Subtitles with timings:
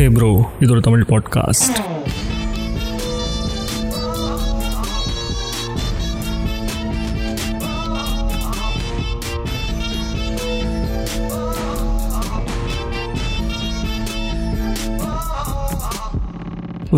[0.00, 0.28] ஹே bro
[0.60, 1.78] இது ஒரு Tamil podcast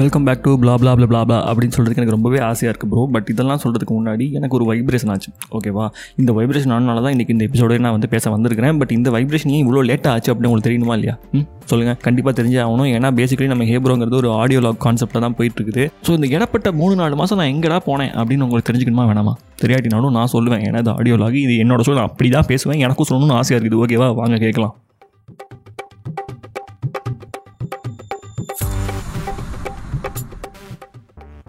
[0.00, 3.26] welcome back to blah blah blah blah அப்படின்னு சொல்கிறதுக்கு எனக்கு ரொம்பவே ஆசையாக இருக்குது ப்ரோ பட்
[3.32, 5.30] இதெல்லாம் சொல்கிறதுக்கு முன்னாடி எனக்கு ஒரு வைப்ரேஷன் ஆச்சு.
[5.56, 5.86] ஓகேவா
[6.20, 8.78] இந்த வைப்ரேஷன் ஆனால தான் இன்றைக்கி இந்த எபிசோட நான் வந்து பேச வந்திருக்கிறேன்.
[8.82, 11.14] பட் இந்த வைப்ரேஷன் ஏன் இவ்வளோ லேட்டாக ஆச்சு அப்படின்னு உங்களுக்கு தெரியுமா இல்லையா?
[11.38, 11.44] ம்?
[11.72, 12.88] சொல்லுங்கள் கண்டிப்பாக தெரிஞ்சே ஆகணும்.
[12.96, 16.96] ஏன்னா பேசிக்கலி நம்ம ஹேப்ரோங்கிறது ஒரு ஆடியோ லாக் கான்செப்டில் தான் போயிட்டு இருக்குது ஸோ இந்த இடப்பட்ட மூணு
[17.02, 19.34] நாலு மாதம் நான் எங்கடா போனேன் அப்படின்னு உங்களுக்கு தெரிஞ்சுக்கணுமா வேணாமா?
[19.64, 20.64] தெரியாட்டினாலும் நான் சொல்லுவேன்.
[20.68, 22.80] ஏன்னா இது ஆடியோ லாக் இது என்னோட சொல்ல அப்படி தான் பேசுவேன்.
[22.86, 23.82] எனக்கும் சொல்லணும்னு ஆசையாக இருக்குது.
[23.84, 24.74] ஓகேவா வாங்க கேட்கலாம்.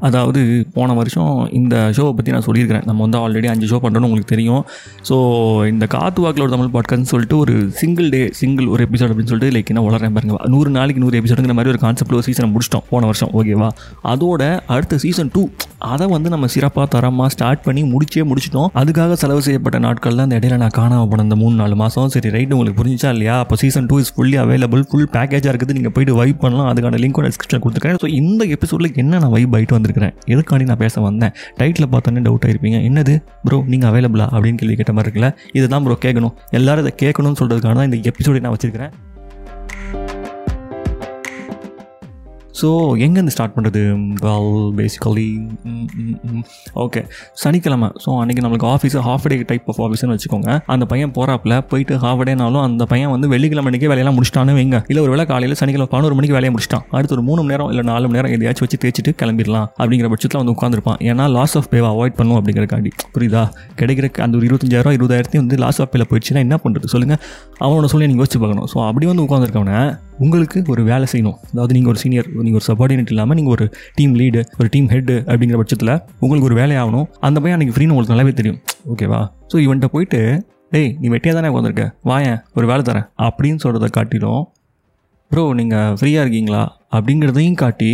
[0.07, 0.41] அதாவது
[0.75, 2.85] போன வருஷம் இந்த ஷோவை பற்றி நான் சொல்லியிருக்கிறேன்.
[2.89, 4.63] நம்ம வந்து ஆல்ரெடி அஞ்சு ஷோ பண்ணுறோன்னு உங்களுக்கு தெரியும்.
[5.09, 5.15] ஸோ
[5.73, 9.55] இந்த காத்து வாக்கில் ஒரு தமிழ் பாட்காஸ்ட்னு சொல்லிட்டு ஒரு சிங்கிள் டே சிங்கிள் ஒரு எபிசோட் அப்படின்னு சொல்லிட்டு
[9.57, 10.39] லைக் என்ன வளரேன் பாருங்க.
[10.55, 13.69] நூறு நாளைக்கு நூறு எபிசோடுங்கிற மாதிரி ஒரு கான்செப்ட் ஒரு சீசனை முடிச்சிட்டோம் போன வருஷம் ஓகேவா
[14.13, 14.41] அதோட
[14.75, 15.43] அடுத்த சீசன் டூ
[15.91, 18.69] அதை வந்து நம்ம சிறப்பாக தரமாக ஸ்டார்ட் பண்ணி முடிச்சே முடிச்சிட்டோம்.
[18.81, 22.29] அதுக்காக செலவு செய்யப்பட்ட நாட்கள் தான் அந்த இடையில நான் காணாம போன அந்த மூணு நாலு மாதம் சரி
[22.35, 23.35] ரைட் உங்களுக்கு புரிஞ்சா இல்லையா?
[23.43, 25.75] அப்போ season two is fully available full பேக்கேஜாக இருக்குது.
[25.77, 26.69] நீங்கள் போயிட்டு வைப் பண்ணலாம்.
[26.73, 27.99] அதுக்கான லிங்க் டிஸ்கிரிப்ஷன் கொடுத்துருக்கேன்.
[28.03, 30.15] ஸோ இந்த எபிசோடில் என்ன நான் வைப் ஆகிட்டு இருக்கிறேன்.
[30.25, 31.33] எதுக்காண்டி நான் பேச வந்தேன்?
[31.59, 33.15] டைட்டில் பார்த்தோன்னே டவுட் இருப்பீங்க என்னது?
[33.43, 35.29] ப்ரோ நீங்கள் அவைலபிளா அப்படின்னு கேள்வி கேட்ட மாதிரி இருக்குல்ல?
[35.53, 36.35] இதுதான் ப்ரோ கேட்கணும்.
[36.49, 38.93] எல்லாரும் இதை கேட்கணும்னு சொல்கிறதுக்காக தான் இந்த எபிசோடை நான் வச்சிருக்கிறேன்.
[42.59, 42.67] ஸோ
[43.05, 43.81] எங்கேருந்து ஸ்டார்ட் பண்ணுறது
[44.25, 45.27] வெல் பேசிக்கலி
[46.83, 47.01] ஓகே
[47.43, 47.89] சனிக்கிழமை.
[48.03, 50.49] ஸோ அன்றைக்கி நம்மளுக்கு office half day type of ஆஃபீஸ்னு வச்சுக்கோங்க.
[50.73, 54.79] அந்த பையன் போகிறாப்புல போயிட்டு ஹாஃப் டேனாலும் அந்த பையன் வந்து வெள்ளிக்கிழமை அன்றைக்கி வேலையெல்லாம் முடிச்சிட்டானு வைங்க.
[54.91, 56.85] இல்லை ஒரு வேலை காலையில் சனிக்கிழமை பதினோரு மணிக்கு வேலையை முடிச்சிட்டான்.
[56.97, 60.41] அடுத்து ஒரு மூணு மணி நேரம் இல்லை நாலு மணி நேரம் எதையாச்சும் வச்சு தேய்ச்சிட்டு கிளம்பிடலாம் அப்படிங்கிற பட்சத்தில்
[60.41, 63.43] வந்து உட்காந்துருப்பான் ஏன்னா லாஸ் ஆஃப் பேவை அவாய்ட் பண்ணும் அப்படிங்கிறக்காண்டி புரியுதா?
[63.81, 67.21] கிடைக்கிற அந்த ஒரு இருபத்தஞ்சாயிரம் இருபதாயிரத்தையும் வந்து லாஸ் ஆஃப் பேல போயிடுச்சுன்னா என்ன பண்ணுறது சொல்லுங்கள்
[67.65, 68.69] அவனோட சொல்லி நீங்கள் யோசிச்சு பார்க்கணும்.
[68.73, 69.79] ஸோ அப்படி வந்து உட்காந்துருக்கவனே
[70.25, 71.37] உங்களுக்கு ஒரு வேலை செய்யணும்.
[71.53, 73.65] அதாவது நீங்கள் ஒரு சீனியர் நீங்கள் ஒரு சபார்டினேட் இல்லாமல் நீங்கள் ஒரு
[73.97, 78.15] டீம் லீடு ஒரு டீம் ஹெட்டு அப்படிங்கிற பட்சத்தில் உங்களுக்கு ஒரு வேலையாகணும் அந்த பையன் அன்றைக்கி ஃப்ரீன்னு உங்களுக்கு
[78.15, 78.59] நல்லாவே தெரியும்.
[78.93, 79.21] ஓகேவா
[79.51, 80.21] ஸோ இவன்கிட்ட போயிட்டு
[80.75, 83.07] டேய் நீ வெட்டியாக தானே உட்காந்துருக்க வாயேன் ஒரு வேலை தரேன்.
[83.27, 84.43] அப்படின்னு சொல்கிறத காட்டிலும்
[85.31, 86.63] ப்ரோ நீங்கள் ஃப்ரீயாக இருக்கீங்களா?
[86.97, 87.91] அப்படிங்கிறதையும் காட்டி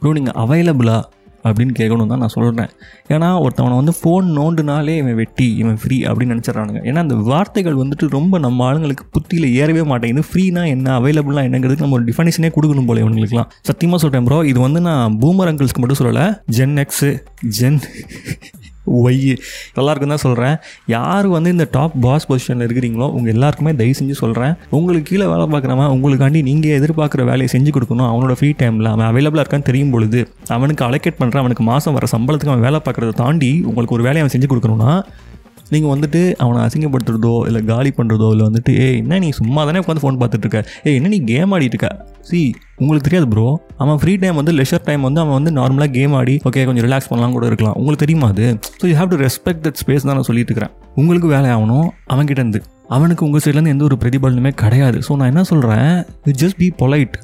[0.00, 1.02] ப்ரோ நீங்கள் அவைலபிளாக
[1.46, 2.70] அப்படின்னு கேட்கணும் தான் நான் சொல்கிறேன்
[3.14, 6.80] ஏன்னா ஒருத்தவனை வந்து ஃபோன் நோண்டுனாலே இவன் வெட்டி இவன் ஃப்ரீ அப்படின்னு நினச்சிட்றானுங்க.
[6.88, 10.26] ஏன்னா அந்த வார்த்தைகள் வந்துட்டு ரொம்ப நம்ம ஆளுங்களுக்கு புத்தியில் ஏறவே மாட்டேங்குது.
[10.30, 14.82] ஃப்ரீனா என்ன அவைலபிளாக என்னங்கிறதுக்கு நம்ம ஒரு டிஃபனிஷனே கொடுக்கணும் போல இவங்களுக்குலாம் சத்தியமாக சொல்கிறேன் ப்ரோ இது வந்து
[14.88, 16.26] நான் பூமர் அங்கிள்ஸ்க்கு மட்டும் சொல்லலை
[16.58, 17.10] ஜென் எக்ஸு
[17.60, 17.80] ஜென்
[18.84, 19.36] ஒய்
[19.74, 20.56] எல்லாருக்கும் தான் சொல்கிறேன்
[20.86, 25.46] யார் வந்து இந்த டாப் பாஸ் பொசிஷனில் இருக்கிறீங்களோ உங்கள் எல்லாருக்குமே தயவு செஞ்சு சொல்கிறேன் உங்களுக்கு கீழே வேலை
[25.46, 28.08] பார்க்குறவன் உங்களுக்காண்டி நீங்கள் எதிர்பார்க்குற வேலையை செஞ்சு கொடுக்கணும்.
[28.12, 32.54] அவனோட ஃப்ரீ டைமில் அவன் அவைலபிளாக இருக்கான்னு தெரியும் பொழுது அவனுக்கு அலோகேட் பண்ணுற அவனுக்கு மாதம் வர சம்பளத்துக்கு
[32.54, 34.92] அவன் வேலை பார்க்குறத தாண்டி உங்களுக்கு ஒரு வேலையை அவன் செஞ்சு கொடுக்கணும்னா
[35.72, 40.02] நீங்கள் வந்துட்டு அவனை அசிங்கப்படுத்துறதோ இல்லை காலி பண்ணுறதோ இல்லை வந்துட்டு ஏ என்ன நீ சும்மா தானே உட்காந்து
[40.04, 41.90] ஃபோன் பார்த்துட்டு இருக்க என்ன நீ கேம் ஆடிட்டு இருக்க?
[42.28, 42.40] சி
[42.80, 43.46] உங்களுக்கு தெரியாது ப்ரோ
[43.82, 47.10] அவன் ஃப்ரீ டைம் வந்து லெஷர் டைம் வந்து அவன் வந்து நார்மலாக கேம் ஆடி ஓகே கொஞ்சம் ரிலாக்ஸ்
[47.10, 47.76] பண்ணலாம் கூட இருக்கலாம்.
[47.80, 48.46] உங்களுக்கு தெரியுமா அது?
[48.80, 50.74] So you have to respect that space தான் நான் சொல்லிட்டு இருக்கிறேன்.
[51.00, 52.60] உங்களுக்கு வேலை ஆகணும் அவன்கிட்ட இருந்து.
[52.96, 54.98] அவனுக்கு உங்கள் சைட்லேருந்து எந்த ஒரு பிரதிபலனுமே கிடையாது.
[55.06, 55.92] ஸோ நான் என்ன சொல்கிறேன்
[56.28, 57.14] you just be polite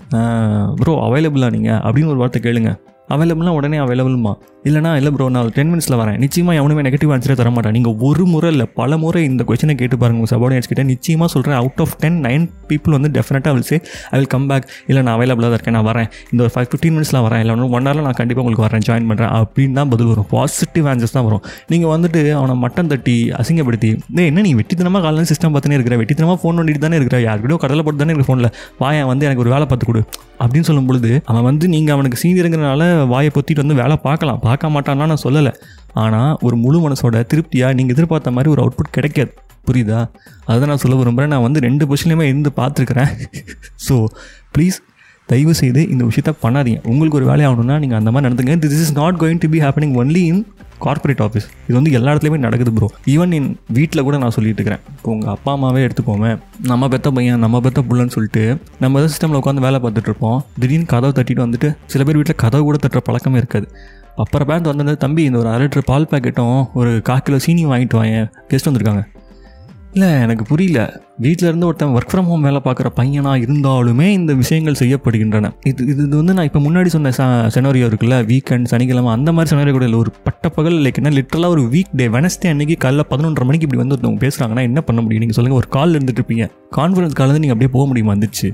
[0.82, 2.72] bro அவைலபிளாக நீங்கள் அப்படின்னு ஒரு வார்த்தை கேளுங்க.
[3.14, 4.32] அவைலபிள்னா உடனே அவைலபிள்மா
[4.68, 6.16] இல்லைனா இல்லை ப்ரோ நான் டென் மினிட்ஸில் வரேன்.
[6.22, 7.74] நிச்சயமாக எவனுமே நெகட்டிவ் ஆன்சரே தரமாட்டான்.
[7.76, 10.82] நீங்கள் ஒரு முறை இல்லை பல முறை இந்த கொஸ்டினை கேட்டு பாருங்க உங்கள் சபார்டினேட்ஸ் கிட்ட.
[10.92, 13.76] நிச்சயமாக சொல்கிறேன் out of ten nine people வந்து டெஃபினட்டாக will say
[14.12, 16.08] I will come back இல்லை நான் அவைலபிளாக தான் இருக்கேன் நான் வரேன்.
[16.32, 17.42] இந்த ஒரு ஃபைவ் ஃபிஃப்டீன் மினிட்ஸில் வரேன்.
[17.44, 20.28] இல்லை ஒன் ஹவரில் நான் கண்டிப்பாக உங்களுக்கு வரேன் ஜாயின் பண்ணுறேன் அப்படின்னு தான் பதில் வரும்.
[20.34, 21.42] பாசிட்டிவ் ஆன்சர்ஸ் தான் வரும்.
[21.74, 25.96] நீங்கள் வந்துட்டு அவனை மட்டன் தட்டி அசிங்கப்படுத்தி டேய் என்ன நீ வெட்டித்தனமாக காலையில் சிஸ்டம் பார்த்துனே இருக்கிற?
[26.02, 27.20] வெட்டித்தனமாக ஃபோன் பண்ணிட்டு தானே இருக்கிற?
[27.28, 28.50] யாருக்கிட்டோ கடலை போட்டு தானே இருக்க ஃபோனில்
[28.82, 30.02] வாயன் வந்து எனக்கு ஒரு வேலை பார்த்து கொடு.
[30.42, 34.38] அப்படின்னு சொல்லும் பொழுது அவன் வந்து நீங்கள் அவனுக்கு சீனியருங்கிறனால வாயை பொத்திட்டு வந்து வேலை பார்க்கலாம்.
[34.38, 35.52] பார்க்க மாட்டான்னா நான் சொல்லலை.
[35.92, 39.32] ஆனால் ஒரு முழு மனசோட திருப்தியாக நீங்கள் எதிர்பார்த்த மாதிரி ஒரு அவுட்புட் கிடைக்காது.
[39.70, 40.08] புரியுதா?
[40.44, 43.10] அதை நான் சொல்ல விரும்புகிறேன் நான் வந்து ரெண்டு பொசிஷன்லையுமே இருந்து பார்த்துருக்குறேன்.
[43.88, 44.04] ஸோ
[44.54, 44.80] ப்ளீஸ்
[45.32, 46.80] தயவு செய்து இந்த விஷயத்த பண்ணாதீங்க.
[46.92, 48.54] உங்களுக்கு ஒரு வேலை ஆகணும்னா நீங்கள் அந்த மாதிரி நடந்துங்க.
[48.64, 50.40] This is not going to be happening only in
[50.84, 54.82] corporate office இது வந்து எல்லா இடத்துலையுமே நடக்குது ப்ரோ ஈவன் என் வீட்டில் கூட நான் சொல்லிட்டு இருக்கிறேன்.
[54.96, 56.30] இப்போ உங்கள் அப்பா அம்மாவே எடுத்துக்கோமே
[56.70, 58.44] நம்ம பெத்த பையன் நம்ம பெத்த புள்ளன்னு சொல்லிட்டு
[58.82, 60.38] நம்ம எதாவது சிஸ்டமில் உட்காந்து வேலை பார்த்துட்டு இருப்போம்.
[60.62, 63.68] திடீர்னு கதவை தட்டிட்டு வந்துட்டு சில பேர் வீட்டில் கதவு கூட தட்டுற பழக்கமே இருக்காது.
[64.24, 67.98] அப்புறம் பேண்ட் வந்து தம்பி இந்த ஒரு அரை லிட்டர் பால் பேக்கெட்டும் ஒரு கால் கிலோ சீனியும் வாங்கிட்டு
[68.00, 68.22] வாங்க
[68.52, 69.02] கெஸ்ட் வந்திருக்காங்க.
[69.94, 71.02] இல்லை எனக்கு புரியல.
[71.18, 75.50] வீட்டில் இருந்து ஒருத்தன் ஒர்க் ஃப்ரம் ஹோம் வேலை பார்க்குற பையனாக இருந்தாலுமே இந்த விஷயங்கள் செய்யப்படுகின்றன.
[75.64, 77.22] இது இது இது வந்து நான் இப்போ முன்னாடி சொன்ன ச
[77.54, 79.98] செனோரியோ இருக்குல்ல வீக்கெண்ட் சனிக்கிழமை அந்த மாதிரி செனோரியோ கூட இல்லை.
[79.98, 83.96] ஒரு பட்டப்பகல் லைக் என்ன லிட்டரலாக ஒரு வீக் டே வெனஸ்டே அன்னைக்கு காலைல பதினொன்றரை மணிக்கு இப்படி வந்து
[83.96, 85.20] ஒருத்தவங்க பேசுகிறாங்கன்னா என்ன பண்ண முடியும்?
[85.20, 86.46] நீங்கள் சொல்லுங்கள் ஒரு கால் இருந்துட்டு இருப்பீங்க.
[86.76, 88.12] கான்ஃபரன்ஸ் காலேருந்து நீங்கள் அப்படியே போக முடியுமா?
[88.12, 88.50] வந்துச்சு.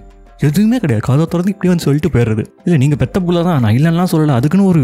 [0.46, 1.02] எதுவுமே கிடையாது.
[1.08, 2.42] கதை திறந்து இப்படி வந்து சொல்லிட்டு போயிடுறது.
[2.64, 3.60] இல்லை நீங்கள் பெத்த புள்ள தான்.
[3.64, 4.34] நான் இல்லைன்னா சொல்லலை.
[4.40, 4.82] அதுக்குன்னு ஒரு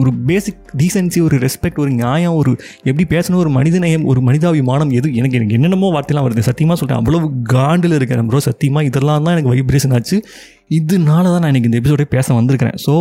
[0.00, 2.50] ஒரு பேசிக் டீசென்சி ஒரு ரெஸ்பெக்ட் ஒரு நியாயம் ஒரு
[2.88, 5.08] எப்படி பேசணும் ஒரு மனிதநேயம் ஒரு மனிதாபிமானம் எது?
[5.20, 6.44] எனக்கு எனக்கு என்னென்னமோ வார்த்தைலாம் வருது.
[6.50, 10.18] சத்தியமாக சொல்கிறேன் அவ்வளவு காண்டில் இருக்கிறேன் ப்ரோ சத்தியமாக இதெல்லாம் தான் எனக்கு வைப்ரேஷன் ஆச்சு.
[10.78, 12.78] இதனால தான் நான் இன்னைக்கு இந்த எபிசோடே பேச வந்திருக்கிறேன்.
[12.86, 12.94] So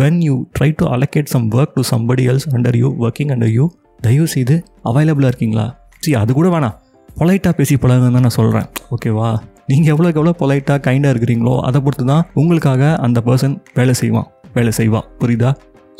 [0.00, 3.66] when you try to allocate some work to somebody else under you working under you
[4.06, 4.54] தயவு செய்து
[4.90, 5.66] அவைலபிளாக இருக்கீங்களா?
[6.02, 6.76] சரி அது கூட வேணாம்.
[7.20, 9.30] பொலைட்டாக பேசி பழகுன்னு தான் நான் சொல்கிறேன் ஓகேவா
[9.70, 14.30] நீங்கள் எவ்வளோக்கு எவ்வளோ பொலைட்டாக கைண்டாக இருக்கிறீங்களோ அதை பொறுத்து தான் உங்களுக்காக அந்த பர்சன் வேலை செய்வான்.
[14.58, 15.50] வேலை செய்வான் புரியுதா?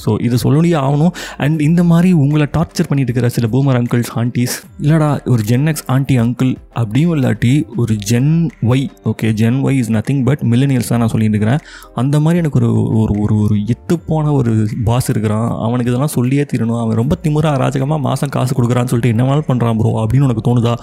[0.05, 1.11] ஸோ இது சொல்லணும் ஆகணும்.
[1.45, 5.85] அண்ட் இந்த மாதிரி உங்களை டார்ச்சர் பண்ணிட்டு இருக்கிற சில பூமர் அங்கிள்ஸ் ஆண்டிஸ் இல்லைடா ஒரு ஜென் எக்ஸ்
[5.95, 7.53] ஆண்டி அங்கிள் அப்படியும் இல்லாட்டி
[7.83, 8.31] ஒரு Gen
[8.73, 11.61] Y okay Gen Y is nothing but millennials தான் நான் சொல்லிட்டு இருக்கிறேன்.
[12.03, 12.71] அந்த மாதிரி எனக்கு ஒரு
[13.01, 14.55] ஒரு ஒரு ஒரு எத்து போன ஒரு
[14.89, 15.49] பாஸ் இருக்கிறான்.
[15.67, 16.81] அவனுக்கு இதெல்லாம் சொல்லியே தீரணும்.
[16.85, 20.75] அவன் ரொம்ப திமுறை அராஜகமாக மாதம் காசு கொடுக்குறான்னு சொல்லிட்டு என்ன வேணாலும் பண்ணுறான் ப்ரோ அப்படின்னு உனக்கு தோணுதா?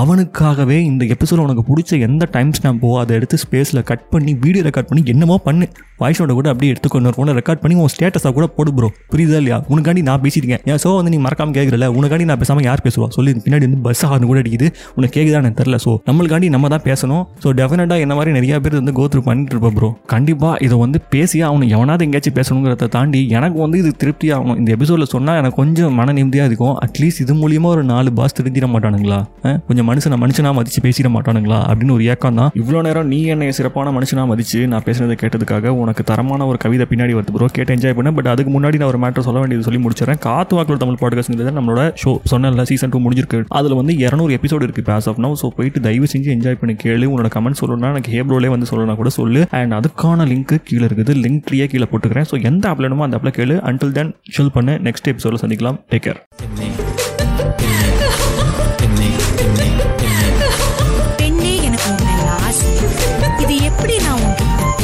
[0.00, 4.88] அவனுக்காகவே இந்த எபிசோட உனக்கு பிடிச்ச எந்த டைம் ஸ்டாம்போ அதை எடுத்து ஸ்பேஸில் கட் பண்ணி வீடியோ ரெக்கார்ட்
[4.90, 5.66] பண்ணி என்னமோ பண்ணு.
[6.02, 9.38] வாய்ஸ் நோட்டை கூட அப்படியே எடுத்துக்கொண்டு ஒரு ஃபோனை ரெக்கார்ட் பண்ணி உன் ஸ்டேட்டஸாக கூட போடு ப்ரோ புரியுதா
[9.42, 9.56] இல்லையா?
[9.74, 13.08] உனக்காண்டி நான் பேசியிருக்கேன் என் ஸோ வந்து நீ மறக்காம கேட்குறல உனக்காண்டி நான் பேசாமல் யார் பேசுவா?
[13.16, 14.68] சொல்லி பின்னாடி வந்து பஸ் ஆகணும் கூட அடிக்குது.
[14.98, 17.24] உனக்கு கேட்குதா எனக்கு தெரில ஸோ நம்மளுக்காண்டி நம்ம தான் பேசணும்.
[17.44, 21.46] ஸோ டெஃபினட்டாக என்ன மாதிரி நிறைய பேர் வந்து கோத்ரூ பண்ணிட்டு இருப்போம் ப்ரோ கண்டிப்பாக இதை வந்து பேசியா
[21.52, 24.58] அவனை எவனாவது எங்கேயாச்சும் பேசணுங்கிறத தாண்டி எனக்கு வந்து இது திருப்தி ஆகணும்.
[24.62, 26.74] இந்த எபிசோடில் சொன்னால் எனக்கு கொஞ்சம் மன நிம்மதியாக இருக்கும்.
[26.86, 29.20] அட்லீஸ்ட் இது மூலியமாக ஒரு நாலு பாஸ் திருந்திட மாட்டானுங்களா?
[29.68, 31.58] கொஞ்சம் கொஞ்சம் மனுஷனை மனுஷனாக மதித்து பேசிட மாட்டானுங்களா?
[31.70, 32.48] அப்படின்னு ஒரு ஏக்கம் தான்.
[32.60, 37.12] இவ்வளோ நேரம் நீ என்னை சிறப்பான மனுஷனாக மதித்து நான் பேசுனதை கேட்டதுக்காக உனக்கு தரமான ஒரு கவிதை பின்னாடி
[37.16, 40.20] வருது ப்ரோ கேட்டு என்ஜாய் பண்ணேன் பட் அதுக்கு முன்னாடி நான் ஒரு மேட்டர் சொல்ல வேண்டியது சொல்லி முடிச்சிடறேன்.
[40.26, 43.40] காத்து வாக்கில் தமிழ் பாட்காஸ்ட்ங்கிறது நம்மளோட ஷோ சொன்னல சீசன் டூ முடிஞ்சிருக்கு.
[43.58, 47.08] அதில் வந்து இரநூறு எபிசோடு இருக்குது பேஸ் ஆஃப் நோ ஸோ போயிட்டு தயவு செஞ்சு என்ஜாய் பண்ணி கேளு.
[47.12, 49.42] உன்னோட கமெண்ட் சொல்லணும்னா எனக்கு ஹேப்ரோலே வந்து சொல்லணும் கூட சொல்லு.
[49.60, 51.14] அண்ட் அதுக்கான லிங்க் கீழே இருக்குது.
[51.26, 52.28] லிங்க்லேயே கீழே போட்டுக்கிறேன்.
[52.32, 53.56] ஸோ எந்த ஆப்ல வேணுமோ அந்த ஆப்ல கேளு.
[53.70, 54.74] அன்டில் தென் ஷில் பண்ணு.
[54.88, 55.80] நெக்ஸ்ட் எபிசோட சந்திக்கலாம்.
[55.92, 56.20] டேக் கேர்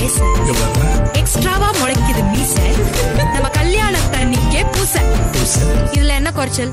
[0.05, 2.55] எக்ஸ்ட்ராவா முளைக்குது மீச.
[3.33, 5.01] நம்ம கல்யாண தண்ணிக்கே பூச.
[5.93, 6.73] இதுல என்ன குறைச்சல்?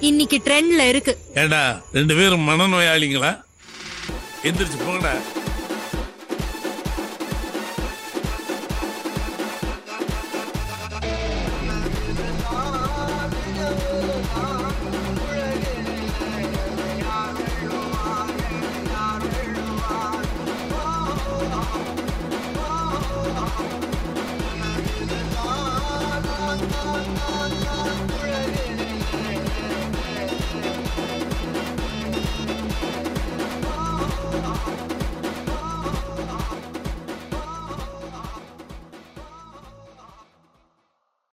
[0.00, 1.12] இன்னைக்கு ட்ரெண்ட்ல இருக்கு.
[1.34, 3.32] ஏடா ரெண்டு பேரும் மனநோயாளிங்களா?
[4.42, 5.12] எந்திரிச்சு போங்கடா.